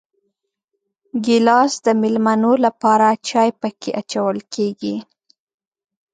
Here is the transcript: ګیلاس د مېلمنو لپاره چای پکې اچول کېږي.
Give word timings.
ګیلاس 1.25 1.73
د 1.85 1.87
مېلمنو 2.01 2.53
لپاره 2.65 3.07
چای 3.27 3.49
پکې 3.59 3.89
اچول 3.99 4.37
کېږي. 4.53 4.95